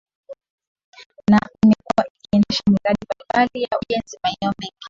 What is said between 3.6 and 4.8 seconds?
ya ujenzi maeneo mengi